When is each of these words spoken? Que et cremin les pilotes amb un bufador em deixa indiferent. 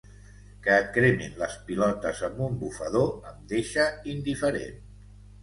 Que 0.67 0.77
et 0.83 0.87
cremin 0.95 1.35
les 1.41 1.57
pilotes 1.67 2.23
amb 2.29 2.41
un 2.47 2.57
bufador 2.63 3.07
em 3.33 3.45
deixa 3.53 3.87
indiferent. 4.17 4.83